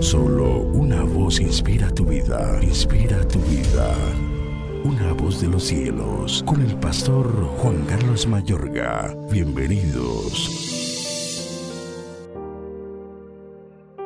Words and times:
Solo 0.00 0.60
una 0.60 1.02
voz 1.02 1.40
inspira 1.40 1.90
tu 1.90 2.04
vida, 2.04 2.58
inspira 2.62 3.26
tu 3.28 3.38
vida. 3.40 3.94
Una 4.84 5.12
voz 5.12 5.40
de 5.40 5.48
los 5.48 5.64
cielos, 5.64 6.42
con 6.46 6.60
el 6.62 6.76
pastor 6.76 7.26
Juan 7.58 7.84
Carlos 7.86 8.26
Mayorga. 8.26 9.16
Bienvenidos. 9.30 10.64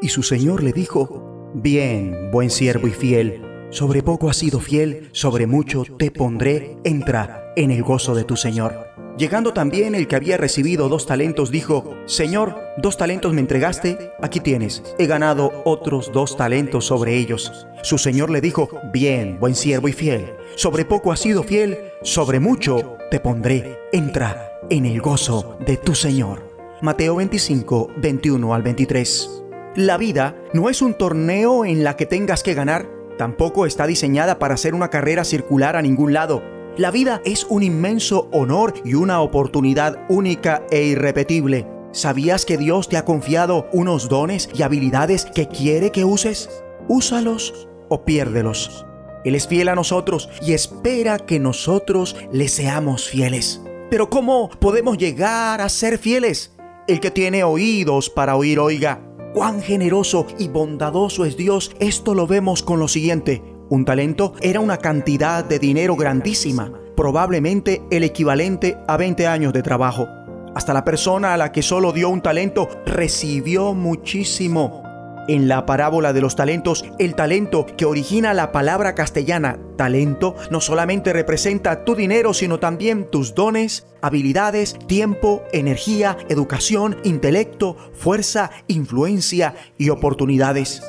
Y 0.00 0.08
su 0.08 0.22
señor 0.22 0.62
le 0.62 0.72
dijo, 0.72 1.50
Bien, 1.54 2.30
buen 2.30 2.50
siervo 2.50 2.88
y 2.88 2.92
fiel, 2.92 3.42
sobre 3.70 4.02
poco 4.02 4.30
has 4.30 4.36
sido 4.36 4.60
fiel, 4.60 5.08
sobre 5.12 5.46
mucho 5.46 5.84
te 5.98 6.10
pondré, 6.10 6.76
entra 6.84 7.52
en 7.56 7.70
el 7.70 7.82
gozo 7.82 8.14
de 8.14 8.24
tu 8.24 8.36
señor. 8.36 8.92
Llegando 9.18 9.52
también 9.52 9.94
el 9.94 10.08
que 10.08 10.16
había 10.16 10.38
recibido 10.38 10.88
dos 10.88 11.06
talentos, 11.06 11.50
dijo, 11.50 11.94
Señor, 12.06 12.56
dos 12.78 12.96
talentos 12.96 13.34
me 13.34 13.40
entregaste, 13.40 14.12
aquí 14.22 14.40
tienes, 14.40 14.82
he 14.98 15.06
ganado 15.06 15.52
otros 15.64 16.10
dos 16.12 16.36
talentos 16.36 16.86
sobre 16.86 17.16
ellos. 17.16 17.66
Su 17.82 17.98
Señor 17.98 18.30
le 18.30 18.40
dijo, 18.40 18.70
Bien, 18.92 19.38
buen 19.38 19.54
siervo 19.54 19.88
y 19.88 19.92
fiel, 19.92 20.32
sobre 20.56 20.86
poco 20.86 21.12
has 21.12 21.20
sido 21.20 21.42
fiel, 21.42 21.78
sobre 22.02 22.40
mucho 22.40 22.96
te 23.10 23.20
pondré, 23.20 23.78
entra 23.92 24.58
en 24.70 24.86
el 24.86 25.02
gozo 25.02 25.58
de 25.66 25.76
tu 25.76 25.94
Señor. 25.94 26.50
Mateo 26.80 27.16
25, 27.16 27.90
21 27.98 28.54
al 28.54 28.62
23. 28.62 29.42
La 29.76 29.98
vida 29.98 30.36
no 30.52 30.70
es 30.70 30.82
un 30.82 30.94
torneo 30.94 31.64
en 31.64 31.84
la 31.84 31.96
que 31.96 32.06
tengas 32.06 32.42
que 32.42 32.54
ganar, 32.54 32.88
tampoco 33.18 33.66
está 33.66 33.86
diseñada 33.86 34.38
para 34.38 34.56
ser 34.56 34.74
una 34.74 34.88
carrera 34.88 35.24
circular 35.24 35.76
a 35.76 35.82
ningún 35.82 36.12
lado. 36.12 36.42
La 36.78 36.90
vida 36.90 37.20
es 37.26 37.44
un 37.50 37.62
inmenso 37.62 38.30
honor 38.32 38.72
y 38.82 38.94
una 38.94 39.20
oportunidad 39.20 40.06
única 40.08 40.64
e 40.70 40.84
irrepetible. 40.84 41.66
¿Sabías 41.92 42.46
que 42.46 42.56
Dios 42.56 42.88
te 42.88 42.96
ha 42.96 43.04
confiado 43.04 43.68
unos 43.74 44.08
dones 44.08 44.48
y 44.54 44.62
habilidades 44.62 45.26
que 45.26 45.48
quiere 45.48 45.92
que 45.92 46.06
uses? 46.06 46.48
Úsalos 46.88 47.68
o 47.90 48.06
piérdelos. 48.06 48.86
Él 49.22 49.34
es 49.34 49.46
fiel 49.46 49.68
a 49.68 49.74
nosotros 49.74 50.30
y 50.40 50.54
espera 50.54 51.18
que 51.18 51.38
nosotros 51.38 52.16
le 52.32 52.48
seamos 52.48 53.06
fieles. 53.06 53.60
Pero 53.90 54.08
¿cómo 54.08 54.48
podemos 54.48 54.96
llegar 54.96 55.60
a 55.60 55.68
ser 55.68 55.98
fieles? 55.98 56.56
El 56.88 57.00
que 57.00 57.10
tiene 57.10 57.44
oídos 57.44 58.08
para 58.08 58.34
oír, 58.34 58.58
oiga. 58.58 59.06
Cuán 59.34 59.60
generoso 59.60 60.26
y 60.38 60.48
bondadoso 60.48 61.26
es 61.26 61.36
Dios, 61.36 61.72
esto 61.80 62.14
lo 62.14 62.26
vemos 62.26 62.62
con 62.62 62.78
lo 62.78 62.88
siguiente. 62.88 63.42
Un 63.72 63.86
talento 63.86 64.34
era 64.42 64.60
una 64.60 64.76
cantidad 64.76 65.42
de 65.42 65.58
dinero 65.58 65.96
grandísima, 65.96 66.70
probablemente 66.94 67.80
el 67.90 68.04
equivalente 68.04 68.76
a 68.86 68.98
20 68.98 69.26
años 69.26 69.54
de 69.54 69.62
trabajo. 69.62 70.08
Hasta 70.54 70.74
la 70.74 70.84
persona 70.84 71.32
a 71.32 71.38
la 71.38 71.52
que 71.52 71.62
solo 71.62 71.90
dio 71.92 72.10
un 72.10 72.20
talento 72.20 72.68
recibió 72.84 73.72
muchísimo. 73.72 74.82
En 75.26 75.48
la 75.48 75.64
parábola 75.64 76.12
de 76.12 76.20
los 76.20 76.36
talentos, 76.36 76.84
el 76.98 77.14
talento 77.14 77.64
que 77.64 77.86
origina 77.86 78.34
la 78.34 78.52
palabra 78.52 78.94
castellana 78.94 79.58
talento 79.78 80.34
no 80.50 80.60
solamente 80.60 81.14
representa 81.14 81.82
tu 81.86 81.94
dinero, 81.94 82.34
sino 82.34 82.58
también 82.58 83.10
tus 83.10 83.34
dones, 83.34 83.86
habilidades, 84.02 84.76
tiempo, 84.86 85.44
energía, 85.54 86.18
educación, 86.28 86.98
intelecto, 87.04 87.78
fuerza, 87.94 88.50
influencia 88.66 89.54
y 89.78 89.88
oportunidades. 89.88 90.82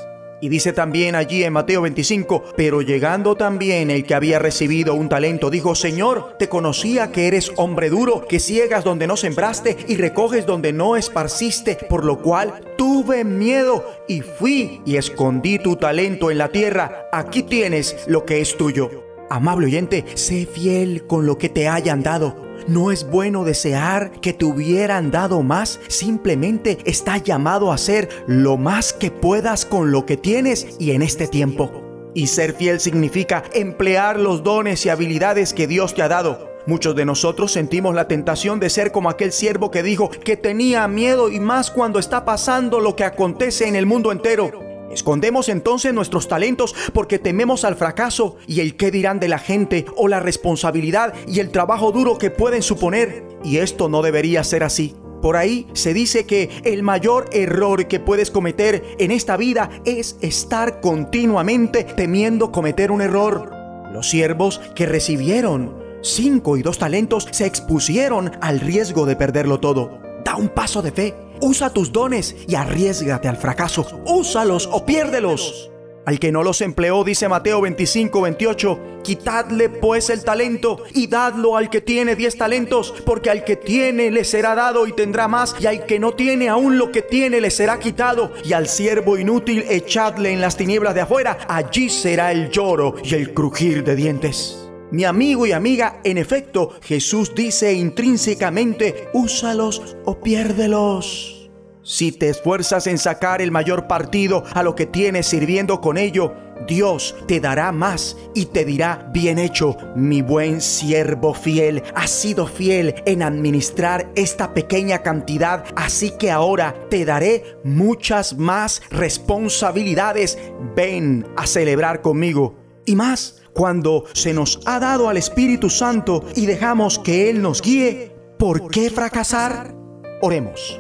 Y 0.44 0.50
dice 0.50 0.74
también 0.74 1.16
allí 1.16 1.46
en 1.46 1.54
Mateo 1.54 1.84
25, 1.84 2.44
pero 2.58 2.82
llegando 2.82 3.36
también 3.36 3.90
el 3.90 4.04
que 4.04 4.14
había 4.14 4.40
recibido 4.40 4.94
un 4.94 5.08
talento, 5.08 5.50
dijo, 5.50 5.74
Señor, 5.74 6.36
te 6.38 6.50
conocía 6.50 7.14
que 7.14 7.28
eres 7.28 7.54
hombre 7.56 7.90
duro, 7.90 8.28
que 8.28 8.42
ciegas 8.42 8.84
donde 8.84 9.08
no 9.08 9.16
sembraste 9.16 9.78
y 9.88 9.96
recoges 9.96 10.46
donde 10.46 10.74
no 10.74 10.98
esparciste, 10.98 11.78
por 11.88 12.04
lo 12.04 12.22
cual 12.22 12.60
tuve 12.78 13.24
miedo 13.24 13.90
y 14.10 14.20
fui 14.20 14.82
y 14.86 14.98
escondí 14.98 15.60
tu 15.60 15.78
talento 15.78 16.30
en 16.30 16.40
la 16.40 16.50
tierra. 16.50 17.08
Aquí 17.14 17.44
tienes 17.44 18.04
lo 18.08 18.26
que 18.26 18.42
es 18.42 18.58
tuyo. 18.58 19.13
Amable 19.30 19.68
oyente, 19.68 20.06
sé 20.16 20.46
fiel 20.46 21.06
con 21.08 21.26
lo 21.26 21.38
que 21.38 21.50
te 21.50 21.68
hayan 21.68 22.04
dado 22.04 22.44
no 22.68 22.92
es 22.92 23.10
bueno 23.10 23.44
desear 23.44 24.12
que 24.22 24.34
te 24.34 24.46
hubieran 24.46 25.12
dado 25.12 25.44
más, 25.44 25.80
simplemente 25.88 26.78
está 26.86 27.18
llamado 27.18 27.72
a 27.72 27.76
hacer 27.76 28.10
lo 28.28 28.58
más 28.58 28.94
que 28.94 29.12
puedas 29.12 29.66
con 29.66 29.92
lo 29.92 30.06
que 30.06 30.18
tienes 30.18 30.78
y 30.80 30.92
en 30.92 31.02
este 31.02 31.28
tiempo. 31.28 31.72
Y 32.14 32.28
ser 32.28 32.54
fiel 32.54 32.80
significa 32.80 33.44
emplear 33.54 34.20
los 34.20 34.44
dones 34.44 34.86
y 34.86 34.90
habilidades 34.90 35.54
que 35.54 35.68
Dios 35.68 35.96
te 35.96 36.04
ha 36.04 36.08
dado. 36.08 36.54
Muchos 36.66 36.96
de 36.96 37.04
nosotros 37.04 37.52
sentimos 37.52 37.94
la 37.94 38.08
tentación 38.08 38.60
de 38.60 38.70
ser 38.70 38.94
como 38.94 39.10
aquel 39.10 39.34
siervo 39.34 39.70
que 39.70 39.84
dijo 39.84 40.10
que 40.10 40.38
tenía 40.38 40.88
miedo 40.88 41.30
y 41.30 41.42
más 41.42 41.70
cuando 41.70 42.00
está 42.00 42.24
pasando 42.24 42.80
lo 42.80 42.96
que 42.96 43.04
acontece 43.04 43.68
en 43.68 43.76
el 43.76 43.86
mundo 43.86 44.12
entero. 44.14 44.63
Escondemos 44.92 45.50
entonces 45.50 45.94
nuestros 45.94 46.28
talentos 46.28 46.76
porque 46.94 47.20
tememos 47.20 47.64
al 47.66 47.76
fracaso 47.76 48.38
y 48.48 48.60
el 48.60 48.76
qué 48.76 48.92
dirán 48.92 49.20
de 49.20 49.28
la 49.28 49.40
gente 49.40 49.86
o 49.96 50.08
la 50.08 50.20
responsabilidad 50.20 51.14
y 51.28 51.40
el 51.40 51.50
trabajo 51.50 51.92
duro 51.92 52.18
que 52.18 52.30
pueden 52.30 52.62
suponer. 52.62 53.28
Y 53.44 53.58
esto 53.58 53.90
no 53.90 54.02
debería 54.02 54.44
ser 54.44 54.64
así. 54.64 54.96
Por 55.24 55.38
ahí 55.38 55.68
se 55.72 55.94
dice 55.94 56.26
que 56.26 56.50
el 56.66 56.84
mayor 56.84 57.30
error 57.32 57.88
que 57.88 58.02
puedes 58.02 58.30
cometer 58.30 58.84
en 59.00 59.10
esta 59.10 59.38
vida 59.38 59.70
es 59.86 60.18
estar 60.20 60.82
continuamente 60.82 61.86
temiendo 61.86 62.52
cometer 62.52 62.92
un 62.92 63.02
error. 63.02 63.50
Los 63.94 64.10
siervos 64.10 64.60
que 64.76 64.86
recibieron 64.86 65.82
cinco 66.02 66.58
y 66.58 66.62
dos 66.62 66.78
talentos 66.78 67.28
se 67.32 67.46
expusieron 67.46 68.32
al 68.42 68.60
riesgo 68.60 69.06
de 69.06 69.16
perderlo 69.16 69.62
todo. 69.62 69.98
Da 70.26 70.36
un 70.36 70.50
paso 70.50 70.82
de 70.82 70.92
fe 70.92 71.16
Usa 71.44 71.74
tus 71.74 71.92
dones 71.92 72.38
y 72.48 72.56
arriesgate 72.56 73.28
al 73.28 73.36
fracaso. 73.36 73.86
Úsalos 74.06 74.70
o 74.72 74.86
piérdelos. 74.86 75.70
Al 76.06 76.18
que 76.18 76.32
no 76.32 76.42
los 76.42 76.62
empleó, 76.62 77.04
dice 77.04 77.28
Mateo 77.28 77.60
25, 77.60 78.22
28, 78.22 78.80
quitadle 79.04 79.68
pues 79.68 80.10
el 80.10 80.24
talento 80.24 80.84
y 80.94 81.08
dadlo 81.08 81.58
al 81.58 81.70
que 81.70 81.82
tiene 81.82 82.16
diez 82.16 82.38
talentos, 82.38 82.94
porque 83.06 83.30
al 83.30 83.44
que 83.44 83.58
tiene 83.58 84.10
le 84.10 84.24
será 84.24 84.56
dado 84.56 84.88
y 84.88 84.94
tendrá 84.94 85.28
más, 85.28 85.54
y 85.60 85.66
al 85.66 85.86
que 85.86 86.00
no 86.00 86.14
tiene 86.14 86.48
aún 86.48 86.78
lo 86.78 86.94
que 86.94 87.02
tiene 87.02 87.42
le 87.42 87.52
será 87.52 87.78
quitado, 87.78 88.32
y 88.46 88.54
al 88.54 88.70
siervo 88.70 89.18
inútil 89.18 89.66
echadle 89.70 90.32
en 90.32 90.40
las 90.40 90.56
tinieblas 90.56 90.96
de 90.96 91.02
afuera, 91.02 91.40
allí 91.50 91.90
será 91.90 92.32
el 92.32 92.52
lloro 92.52 92.96
y 93.04 93.16
el 93.16 93.34
crujir 93.34 93.84
de 93.84 93.98
dientes. 93.98 94.63
Mi 94.94 95.06
amigo 95.06 95.48
y 95.48 95.52
amiga, 95.54 96.00
en 96.04 96.20
efecto, 96.20 96.76
Jesús 96.84 97.34
dice 97.34 97.74
intrínsecamente, 97.74 99.08
úsalos 99.12 99.98
o 100.06 100.20
piérdelos. 100.20 101.50
Si 101.82 102.12
te 102.12 102.30
esfuerzas 102.30 102.86
en 102.86 103.00
sacar 103.00 103.42
el 103.42 103.50
mayor 103.50 103.88
partido 103.88 104.44
a 104.54 104.62
lo 104.62 104.76
que 104.76 104.86
tienes 104.86 105.26
sirviendo 105.26 105.82
con 105.82 105.98
ello, 105.98 106.36
Dios 106.68 107.16
te 107.28 107.40
dará 107.40 107.72
más 107.72 108.16
y 108.36 108.46
te 108.46 108.66
dirá, 108.66 109.10
bien 109.12 109.40
hecho, 109.40 109.78
mi 109.96 110.22
buen 110.22 110.62
siervo 110.62 111.34
fiel, 111.34 111.82
has 111.96 112.12
sido 112.12 112.46
fiel 112.46 112.94
en 113.08 113.24
administrar 113.24 114.12
esta 114.14 114.54
pequeña 114.54 115.02
cantidad, 115.02 115.66
así 115.76 116.12
que 116.20 116.30
ahora 116.30 116.76
te 116.92 117.04
daré 117.04 117.58
muchas 117.64 118.38
más 118.38 118.84
responsabilidades. 118.92 120.38
Ven 120.76 121.26
a 121.36 121.48
celebrar 121.48 122.04
conmigo. 122.04 122.60
Y 122.86 122.96
más, 122.96 123.43
cuando 123.54 124.06
se 124.14 124.34
nos 124.34 124.60
ha 124.66 124.80
dado 124.80 125.10
al 125.10 125.18
Espíritu 125.18 125.70
Santo 125.70 126.24
y 126.36 126.46
dejamos 126.46 127.00
que 127.00 127.30
Él 127.30 127.42
nos 127.42 127.62
guíe, 127.62 128.12
¿por 128.38 128.70
qué 128.70 128.90
fracasar? 128.90 129.74
Oremos. 130.22 130.80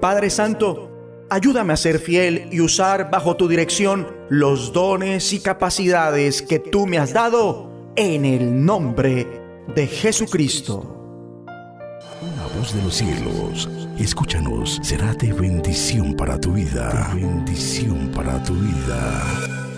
Padre 0.00 0.30
Santo, 0.30 0.90
ayúdame 1.30 1.72
a 1.72 1.76
ser 1.76 1.98
fiel 1.98 2.48
y 2.50 2.60
usar 2.60 3.10
bajo 3.10 3.36
tu 3.36 3.48
dirección 3.48 4.06
los 4.28 4.72
dones 4.72 5.32
y 5.32 5.40
capacidades 5.40 6.42
que 6.42 6.58
tú 6.58 6.86
me 6.86 6.98
has 6.98 7.12
dado 7.12 7.70
en 7.96 8.24
el 8.24 8.64
nombre 8.64 9.26
de 9.74 9.86
Jesucristo. 9.86 10.98
Una 12.20 12.46
voz 12.58 12.74
de 12.74 12.82
los 12.82 12.94
cielos, 12.94 13.68
escúchanos, 13.98 14.80
será 14.82 15.14
de 15.14 15.32
bendición 15.32 16.14
para 16.14 16.40
tu 16.40 16.52
vida. 16.52 17.10
bendición 17.14 18.10
para 18.14 18.42
tu 18.42 18.54
vida. 18.54 19.71